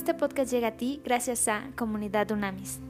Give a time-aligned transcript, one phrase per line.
[0.00, 2.80] Este podcast llega a ti gracias a Comunidad Unamis.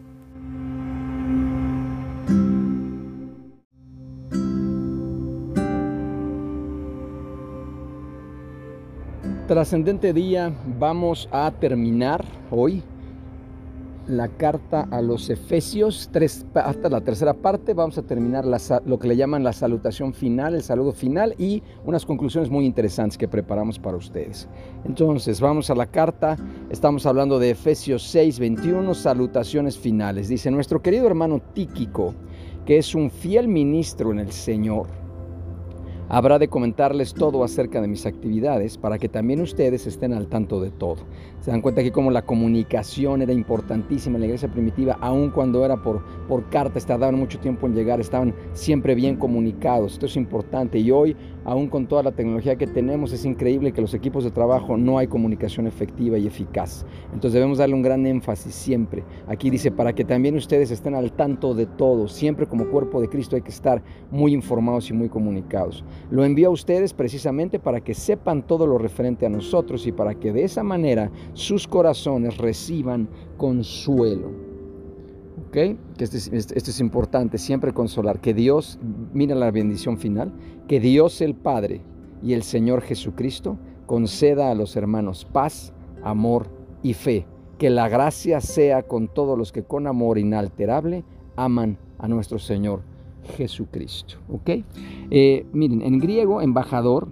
[9.49, 12.81] Trascendente día, vamos a terminar hoy
[14.11, 16.11] la carta a los Efesios,
[16.55, 18.45] hasta la tercera parte, vamos a terminar
[18.85, 23.17] lo que le llaman la salutación final, el saludo final y unas conclusiones muy interesantes
[23.17, 24.49] que preparamos para ustedes.
[24.85, 26.37] Entonces, vamos a la carta,
[26.71, 30.29] estamos hablando de Efesios 6, 21, salutaciones finales.
[30.29, 32.15] Dice, nuestro querido hermano Tíquico,
[32.67, 35.00] que es un fiel ministro en el Señor,
[36.13, 40.61] Habrá de comentarles todo acerca de mis actividades para que también ustedes estén al tanto
[40.61, 40.97] de todo.
[41.39, 45.65] Se dan cuenta que como la comunicación era importantísima en la iglesia primitiva, aun cuando
[45.65, 49.93] era por, por carta, tardaban mucho tiempo en llegar, estaban siempre bien comunicados.
[49.93, 51.17] Esto es importante y hoy,
[51.51, 54.99] aún con toda la tecnología que tenemos, es increíble que los equipos de trabajo no
[54.99, 56.87] hay comunicación efectiva y eficaz.
[57.07, 59.03] Entonces debemos darle un gran énfasis siempre.
[59.27, 62.07] Aquí dice, para que también ustedes estén al tanto de todo.
[62.07, 65.85] Siempre como cuerpo de Cristo hay que estar muy informados y muy comunicados.
[66.13, 70.15] Lo envío a ustedes precisamente para que sepan todo lo referente a nosotros y para
[70.15, 74.50] que de esa manera sus corazones reciban consuelo.
[75.51, 75.55] ¿Ok?
[75.55, 78.21] Que esto es, esto es importante, siempre consolar.
[78.21, 78.79] Que Dios,
[79.13, 80.33] mira la bendición final,
[80.69, 81.81] que Dios el Padre
[82.23, 85.73] y el Señor Jesucristo conceda a los hermanos paz,
[86.05, 86.47] amor
[86.85, 87.27] y fe.
[87.59, 91.03] Que la gracia sea con todos los que con amor inalterable
[91.35, 92.83] aman a nuestro Señor
[93.37, 94.19] Jesucristo.
[94.33, 94.51] ¿Ok?
[95.11, 97.09] Eh, miren, en griego, embajador,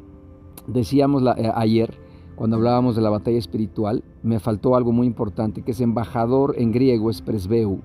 [0.69, 1.93] decíamos eh, ayer,
[2.37, 6.71] cuando hablábamos de la batalla espiritual, me faltó algo muy importante, que es embajador en
[6.71, 7.81] griego es presbeu.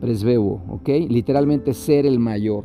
[0.00, 0.88] Presbeu, ¿ok?
[1.08, 2.64] Literalmente ser el mayor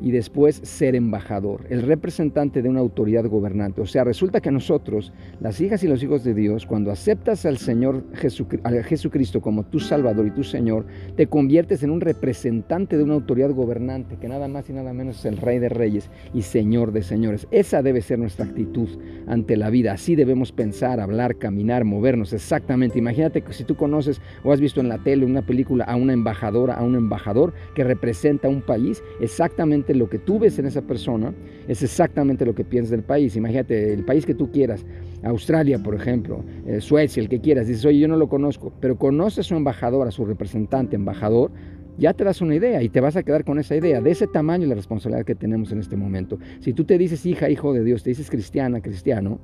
[0.00, 3.80] y después ser embajador, el representante de una autoridad gobernante.
[3.80, 7.58] O sea, resulta que nosotros, las hijas y los hijos de Dios, cuando aceptas al
[7.58, 13.14] Señor Jesucristo como tu Salvador y tu Señor, te conviertes en un representante de una
[13.14, 16.92] autoridad gobernante, que nada más y nada menos es el Rey de Reyes y Señor
[16.92, 17.46] de Señores.
[17.50, 18.88] Esa debe ser nuestra actitud
[19.26, 19.92] ante la vida.
[19.92, 22.32] Así debemos pensar, hablar, caminar, movernos.
[22.32, 22.98] Exactamente.
[22.98, 26.12] Imagínate que si tú conoces o has visto en la tele una película a una
[26.12, 30.82] embajadora, a un embajador que representa un país, exactamente lo que tú ves en esa
[30.82, 31.32] persona
[31.68, 33.36] es exactamente lo que piensas del país.
[33.36, 34.84] Imagínate, el país que tú quieras,
[35.22, 38.96] Australia, por ejemplo, eh, Suecia, el que quieras, dices, oye, yo no lo conozco, pero
[38.96, 41.50] conoces a su embajador, a su representante, embajador,
[41.98, 44.00] ya te das una idea y te vas a quedar con esa idea.
[44.00, 46.38] De ese tamaño la responsabilidad que tenemos en este momento.
[46.60, 49.38] Si tú te dices hija, hijo de Dios, te dices cristiana, cristiano,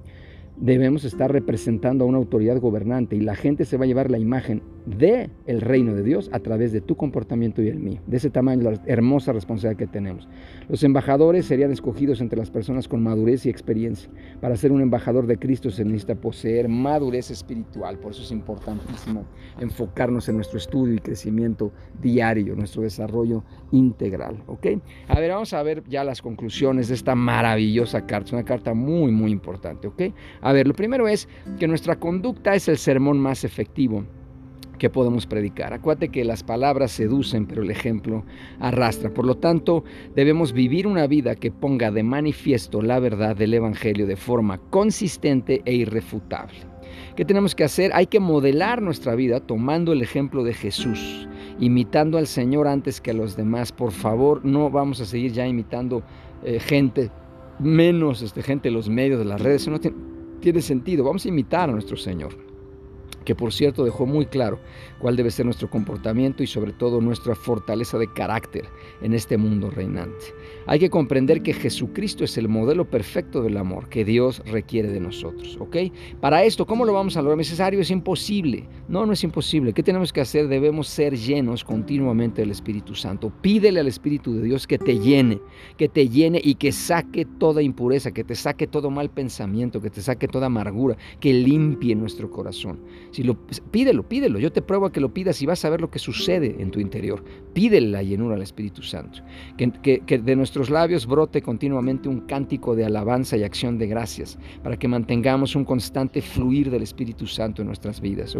[0.56, 4.18] debemos estar representando a una autoridad gobernante y la gente se va a llevar la
[4.18, 8.00] imagen de el reino de Dios a través de tu comportamiento y el mío.
[8.06, 10.28] De ese tamaño la hermosa responsabilidad que tenemos.
[10.68, 14.08] Los embajadores serían escogidos entre las personas con madurez y experiencia.
[14.40, 19.24] Para ser un embajador de Cristo se necesita poseer madurez espiritual, por eso es importantísimo
[19.60, 24.66] enfocarnos en nuestro estudio y crecimiento diario, nuestro desarrollo integral, ¿ok?
[25.08, 29.10] A ver, vamos a ver ya las conclusiones de esta maravillosa carta, una carta muy
[29.10, 30.02] muy importante, ¿ok?
[30.46, 34.04] A ver, lo primero es que nuestra conducta es el sermón más efectivo
[34.78, 35.72] que podemos predicar.
[35.72, 38.24] Acuérdate que las palabras seducen, pero el ejemplo
[38.60, 39.10] arrastra.
[39.10, 39.82] Por lo tanto,
[40.14, 45.62] debemos vivir una vida que ponga de manifiesto la verdad del Evangelio de forma consistente
[45.64, 46.58] e irrefutable.
[47.16, 47.90] ¿Qué tenemos que hacer?
[47.92, 53.10] Hay que modelar nuestra vida tomando el ejemplo de Jesús, imitando al Señor antes que
[53.10, 53.72] a los demás.
[53.72, 56.04] Por favor, no vamos a seguir ya imitando
[56.44, 57.10] eh, gente,
[57.58, 59.68] menos este, gente de los medios de las redes.
[60.40, 61.04] Tiene sentido.
[61.04, 62.46] Vamos a imitar a nuestro Señor
[63.26, 64.60] que por cierto dejó muy claro
[64.98, 68.66] cuál debe ser nuestro comportamiento y sobre todo nuestra fortaleza de carácter
[69.02, 70.26] en este mundo reinante.
[70.66, 75.00] Hay que comprender que Jesucristo es el modelo perfecto del amor que Dios requiere de
[75.00, 75.76] nosotros, ¿ok?
[76.20, 77.38] Para esto, ¿cómo lo vamos a lograr?
[77.38, 78.68] Necesario es imposible.
[78.88, 79.72] No, no es imposible.
[79.72, 80.48] ¿Qué tenemos que hacer?
[80.48, 83.32] Debemos ser llenos continuamente del Espíritu Santo.
[83.40, 85.40] Pídele al Espíritu de Dios que te llene,
[85.76, 89.90] que te llene y que saque toda impureza, que te saque todo mal pensamiento, que
[89.90, 92.80] te saque toda amargura, que limpie nuestro corazón.
[93.10, 93.36] Si lo,
[93.70, 94.38] pídelo, pídelo.
[94.38, 96.70] Yo te pruebo a que lo pidas y vas a ver lo que sucede en
[96.70, 97.22] tu interior.
[97.52, 99.20] Pídele la llenura al Espíritu Santo.
[99.58, 104.78] Que, de nuestros labios brote continuamente un cántico de alabanza y acción de gracias para
[104.78, 108.34] que mantengamos un constante fluir del Espíritu Santo en nuestras vidas.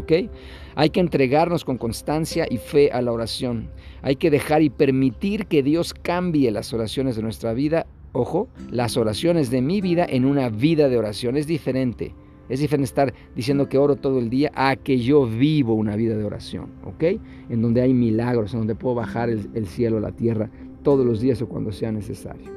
[0.76, 3.68] Hay que entregarnos con constancia y fe a la oración.
[4.00, 7.84] Hay que dejar y permitir que Dios cambie las oraciones de nuestra vida.
[8.12, 11.36] Ojo, las oraciones de mi vida en una vida de oración.
[11.36, 12.14] Es diferente.
[12.48, 16.16] Es diferente estar diciendo que oro todo el día a que yo vivo una vida
[16.16, 17.20] de oración, ¿ok?
[17.48, 20.50] En donde hay milagros, en donde puedo bajar el, cielo a la tierra
[20.82, 22.54] todos los días o cuando sea necesario.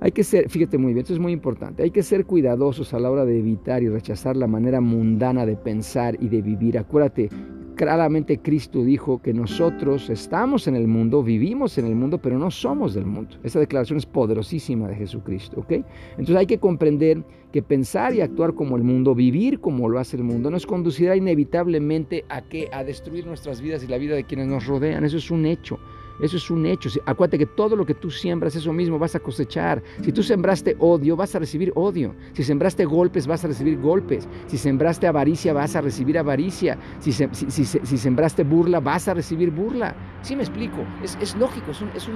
[0.00, 2.98] Hay que ser, fíjate muy bien, esto es muy importante, hay que ser cuidadosos a
[2.98, 6.76] la hora de evitar y rechazar la manera mundana de pensar y de vivir.
[6.76, 7.30] Acuérdate,
[7.74, 12.50] claramente Cristo dijo que nosotros estamos en el mundo, vivimos en el mundo, pero no
[12.50, 13.36] somos del mundo.
[13.42, 15.72] Esa declaración es poderosísima de Jesucristo, ¿ok?
[16.10, 17.22] Entonces hay que comprender
[17.52, 21.16] que pensar y actuar como el mundo, vivir como lo hace el mundo, nos conducirá
[21.16, 25.04] inevitablemente a que a destruir nuestras vidas y la vida de quienes nos rodean.
[25.04, 25.78] Eso es un hecho.
[26.20, 26.88] Eso es un hecho.
[27.06, 29.82] Acuérdate que todo lo que tú siembras, eso mismo vas a cosechar.
[30.02, 32.14] Si tú sembraste odio, vas a recibir odio.
[32.32, 34.28] Si sembraste golpes, vas a recibir golpes.
[34.46, 36.78] Si sembraste avaricia, vas a recibir avaricia.
[37.00, 39.94] Si, sembraste burla, vas a recibir burla.
[40.22, 40.78] ¿Sí me explico?
[41.02, 42.08] Es, lógico, es,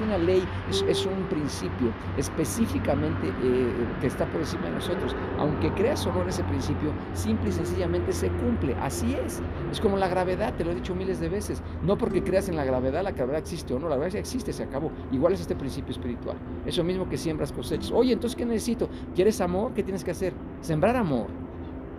[0.00, 5.14] una, ley, es, un principio específicamente eh, que está por encima de nosotros.
[5.38, 8.74] Aunque creas o no en ese principio, simple y sencillamente se cumple.
[8.80, 9.42] Así es.
[9.70, 11.62] Es como la gravedad, te lo he dicho miles de veces.
[11.82, 14.62] No porque creas en la gravedad, la verdad existe o no, la verdad existe, se
[14.62, 14.90] acabó.
[15.12, 16.36] Igual es este principio espiritual.
[16.66, 17.90] Eso mismo que siembras cosechas.
[17.90, 18.88] Oye, entonces, ¿qué necesito?
[19.14, 19.72] ¿Quieres amor?
[19.74, 20.32] ¿Qué tienes que hacer?
[20.60, 21.26] Sembrar amor.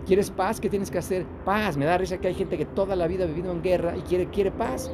[0.06, 0.60] ¿Quieres paz?
[0.60, 1.26] ¿Qué tienes que hacer?
[1.44, 1.76] Paz.
[1.76, 4.02] Me da risa que hay gente que toda la vida ha vivido en guerra y
[4.02, 4.90] quiere, quiere paz.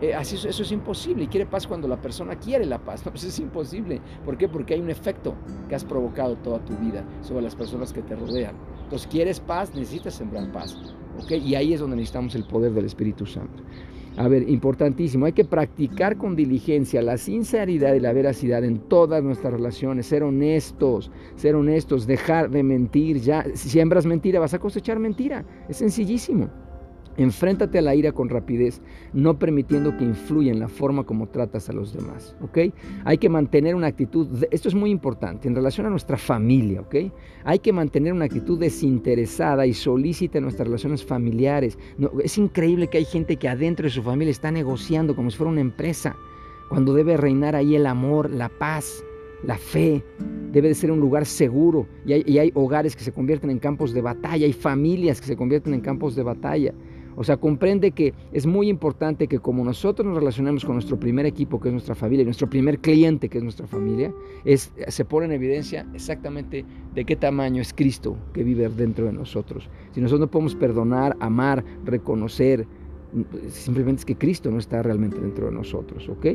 [0.00, 1.24] Eh, así eso es imposible.
[1.24, 3.04] Y quiere paz cuando la persona quiere la paz.
[3.06, 4.00] No, eso es imposible.
[4.24, 4.48] ¿Por qué?
[4.48, 5.34] Porque hay un efecto
[5.68, 8.54] que has provocado toda tu vida sobre las personas que te rodean.
[8.84, 9.74] Entonces, ¿quieres paz?
[9.74, 10.76] Necesitas sembrar paz.
[11.20, 11.32] ¿ok?
[11.32, 13.62] Y ahí es donde necesitamos el poder del Espíritu Santo.
[14.16, 19.22] A ver, importantísimo, hay que practicar con diligencia la sinceridad y la veracidad en todas
[19.22, 23.20] nuestras relaciones, ser honestos, ser honestos, dejar de mentir.
[23.20, 25.44] Ya, si siembras mentira, vas a cosechar mentira.
[25.68, 26.50] Es sencillísimo.
[27.16, 28.80] Enfréntate a la ira con rapidez,
[29.12, 32.58] no permitiendo que influya en la forma como tratas a los demás, ¿ok?
[33.04, 36.96] Hay que mantener una actitud, esto es muy importante, en relación a nuestra familia, ¿ok?
[37.44, 41.78] Hay que mantener una actitud desinteresada y solícita en nuestras relaciones familiares.
[42.22, 45.52] es increíble que hay gente que adentro de su familia está negociando como si fuera
[45.52, 46.16] una empresa,
[46.70, 49.04] cuando debe reinar ahí el amor, la paz,
[49.44, 50.02] la fe.
[50.52, 53.58] Debe de ser un lugar seguro y hay, y hay hogares que se convierten en
[53.58, 56.72] campos de batalla, hay familias que se convierten en campos de batalla.
[57.16, 61.26] O sea, comprende que es muy importante que como nosotros nos relacionamos con nuestro primer
[61.26, 64.12] equipo, que es nuestra familia, y nuestro primer cliente, que es nuestra familia,
[64.44, 66.64] se pone en evidencia exactamente
[66.94, 69.68] de qué tamaño es Cristo que vive dentro de nosotros.
[69.92, 72.66] Si nosotros no podemos perdonar, amar, reconocer,
[73.48, 76.26] simplemente es que Cristo no está realmente dentro de nosotros, ¿ok?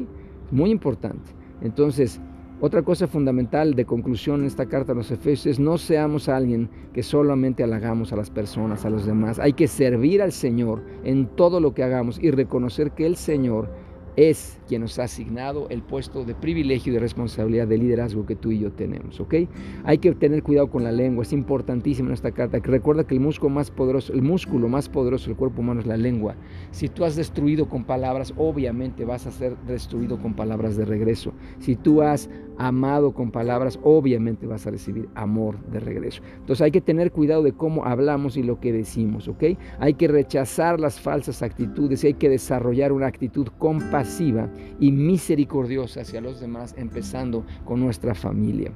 [0.52, 1.32] Muy importante.
[1.62, 2.22] Entonces,
[2.60, 6.70] otra cosa fundamental de conclusión en esta carta a los Efesios es no seamos alguien
[6.92, 9.38] que solamente halagamos a las personas, a los demás.
[9.38, 13.70] Hay que servir al Señor en todo lo que hagamos y reconocer que el Señor
[14.18, 18.36] es quien nos ha asignado el puesto de privilegio y de responsabilidad de liderazgo que
[18.36, 19.36] tú y yo tenemos, ¿ok?
[19.84, 22.60] Hay que tener cuidado con la lengua, es importantísimo en esta carta.
[22.60, 25.86] Que recuerda que el músculo más poderoso, el músculo más poderoso del cuerpo humano es
[25.86, 26.36] la lengua.
[26.72, 31.34] Si tú has destruido con palabras, obviamente vas a ser destruido con palabras de regreso.
[31.60, 32.28] Si tú has
[32.58, 36.22] amado con palabras, obviamente vas a recibir amor de regreso.
[36.38, 39.44] Entonces hay que tener cuidado de cómo hablamos y lo que decimos, ¿ok?
[39.80, 44.50] Hay que rechazar las falsas actitudes y hay que desarrollar una actitud compasiva
[44.80, 48.72] y misericordiosa hacia los demás, empezando con nuestra familia.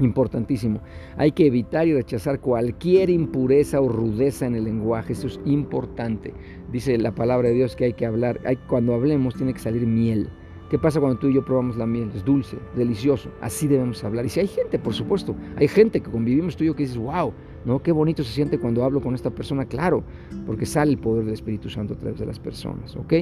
[0.00, 0.80] Importantísimo.
[1.16, 5.12] Hay que evitar y rechazar cualquier impureza o rudeza en el lenguaje.
[5.12, 6.34] Eso es importante.
[6.72, 8.40] Dice la palabra de Dios que hay que hablar.
[8.66, 10.28] Cuando hablemos tiene que salir miel.
[10.74, 12.10] ¿Qué pasa cuando tú y yo probamos la miel?
[12.16, 13.30] Es dulce, delicioso.
[13.40, 14.26] Así debemos hablar.
[14.26, 16.98] Y si hay gente, por supuesto, hay gente que convivimos tú y yo que dices,
[16.98, 17.32] wow,
[17.64, 17.80] ¿no?
[17.80, 20.02] Qué bonito se siente cuando hablo con esta persona, claro,
[20.46, 23.12] porque sale el poder del Espíritu Santo a través de las personas, ¿ok?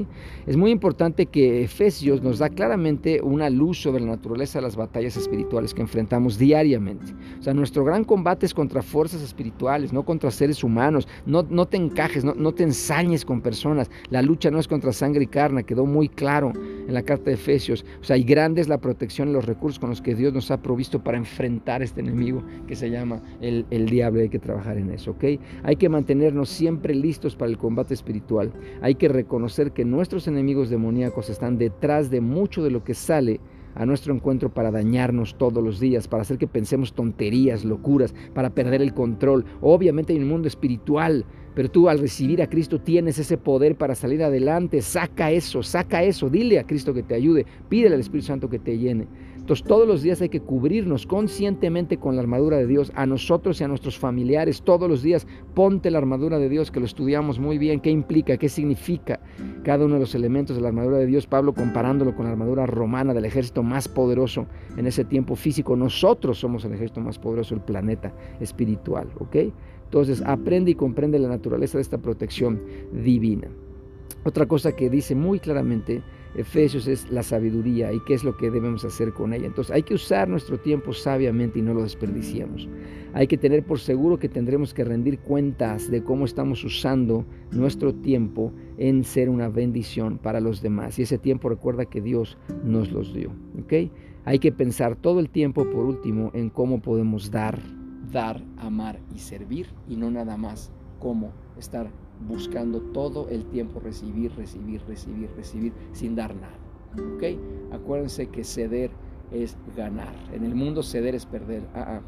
[0.47, 4.75] Es muy importante que Efesios nos da claramente una luz sobre la naturaleza de las
[4.75, 7.13] batallas espirituales que enfrentamos diariamente.
[7.39, 11.07] O sea, nuestro gran combate es contra fuerzas espirituales, no contra seres humanos.
[11.27, 13.91] No, no te encajes, no, no te ensañes con personas.
[14.09, 16.53] La lucha no es contra sangre y carne, quedó muy claro
[16.87, 17.85] en la carta de Efesios.
[18.01, 20.51] O sea, y grande es la protección y los recursos con los que Dios nos
[20.51, 24.91] ha provisto para enfrentar este enemigo que se llama el, el diablo que trabajar en
[24.91, 25.25] eso, ¿ok?
[25.63, 28.53] Hay que mantenernos siempre listos para el combate espiritual.
[28.81, 33.41] Hay que reconocer que nuestros enemigos demoníacos están detrás de mucho de lo que sale
[33.75, 38.51] a nuestro encuentro para dañarnos todos los días, para hacer que pensemos tonterías, locuras, para
[38.51, 39.45] perder el control.
[39.61, 41.25] Obviamente hay un mundo espiritual,
[41.55, 44.81] pero tú al recibir a Cristo tienes ese poder para salir adelante.
[44.81, 48.59] Saca eso, saca eso, dile a Cristo que te ayude, pídele al Espíritu Santo que
[48.59, 49.07] te llene.
[49.43, 53.61] Entonces todos los días hay que cubrirnos conscientemente con la armadura de Dios, a nosotros
[53.61, 54.63] y a nuestros familiares.
[54.63, 58.37] Todos los días ponte la armadura de Dios, que lo estudiamos muy bien, qué implica,
[58.37, 59.19] qué significa
[59.65, 61.27] cada uno de los elementos de la armadura de Dios.
[61.27, 64.47] Pablo comparándolo con la armadura romana del ejército más poderoso
[64.77, 65.75] en ese tiempo físico.
[65.75, 69.37] Nosotros somos el ejército más poderoso del planeta espiritual, ¿ok?
[69.87, 73.49] Entonces aprende y comprende la naturaleza de esta protección divina.
[74.23, 76.01] Otra cosa que dice muy claramente
[76.35, 79.47] Efesios es la sabiduría y qué es lo que debemos hacer con ella.
[79.47, 82.69] Entonces hay que usar nuestro tiempo sabiamente y no lo desperdiciemos.
[83.15, 87.95] Hay que tener por seguro que tendremos que rendir cuentas de cómo estamos usando nuestro
[87.95, 90.99] tiempo en ser una bendición para los demás.
[90.99, 93.31] Y ese tiempo recuerda que Dios nos los dio.
[94.25, 97.59] Hay que pensar todo el tiempo, por último, en cómo podemos dar,
[98.11, 101.91] dar, amar y servir y no nada más cómo estar
[102.27, 106.57] buscando todo el tiempo recibir, recibir, recibir, recibir sin dar nada.
[107.15, 107.25] ¿Ok?
[107.73, 108.91] Acuérdense que ceder
[109.31, 110.15] es ganar.
[110.33, 111.63] En el mundo ceder es perder.
[111.75, 112.01] Ah, ah.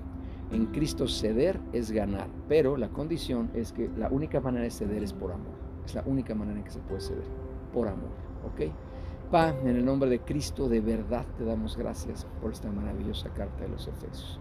[0.52, 2.28] En Cristo ceder es ganar.
[2.48, 5.54] Pero la condición es que la única manera de ceder es por amor.
[5.84, 7.24] Es la única manera en que se puede ceder.
[7.72, 8.10] Por amor.
[8.46, 8.70] ¿Ok?
[9.30, 13.64] Pa, en el nombre de Cristo, de verdad te damos gracias por esta maravillosa carta
[13.64, 14.38] de los Efesios.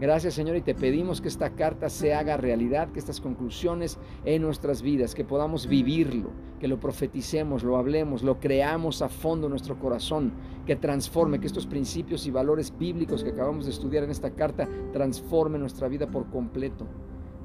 [0.00, 4.42] Gracias Señor y te pedimos que esta carta se haga realidad, que estas conclusiones en
[4.42, 9.50] nuestras vidas, que podamos vivirlo, que lo profeticemos, lo hablemos, lo creamos a fondo en
[9.50, 10.32] nuestro corazón,
[10.66, 14.68] que transforme, que estos principios y valores bíblicos que acabamos de estudiar en esta carta
[14.92, 16.86] transformen nuestra vida por completo.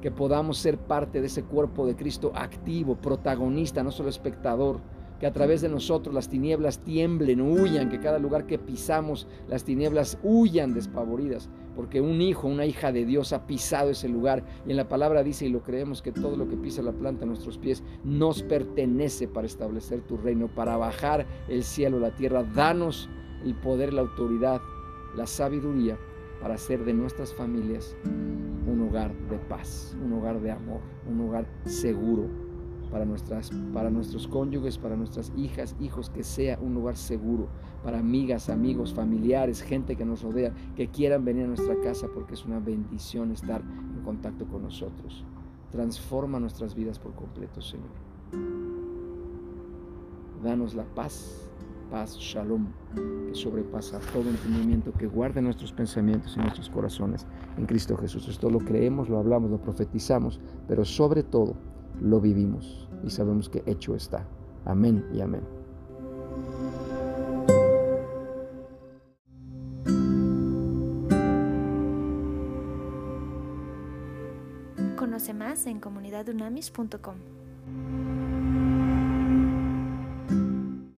[0.00, 4.80] Que podamos ser parte de ese cuerpo de Cristo activo, protagonista, no solo espectador,
[5.18, 9.64] que a través de nosotros las tinieblas tiemblen, huyan, que cada lugar que pisamos las
[9.64, 14.70] tinieblas huyan despavoridas, porque un hijo, una hija de Dios ha pisado ese lugar y
[14.70, 17.28] en la palabra dice y lo creemos que todo lo que pisa la planta a
[17.28, 23.08] nuestros pies nos pertenece para establecer tu reino, para bajar el cielo, la tierra, danos
[23.44, 24.60] el poder, la autoridad,
[25.16, 25.98] la sabiduría
[26.40, 31.46] para hacer de nuestras familias un hogar de paz, un hogar de amor, un hogar
[31.64, 32.28] seguro,
[32.90, 37.48] para, nuestras, para nuestros cónyuges, para nuestras hijas, hijos, que sea un lugar seguro,
[37.82, 42.34] para amigas, amigos, familiares, gente que nos rodea, que quieran venir a nuestra casa porque
[42.34, 45.24] es una bendición estar en contacto con nosotros.
[45.70, 47.88] Transforma nuestras vidas por completo, Señor.
[50.42, 51.48] Danos la paz,
[51.90, 52.66] paz, shalom,
[53.26, 57.26] que sobrepasa todo entendimiento, que guarde nuestros pensamientos y nuestros corazones
[57.56, 58.28] en Cristo Jesús.
[58.28, 61.56] Esto lo creemos, lo hablamos, lo profetizamos, pero sobre todo,
[62.00, 64.26] lo vivimos y sabemos que hecho está.
[64.64, 65.42] Amén y amén.
[74.96, 77.16] Conoce más en comunidadunamis.com.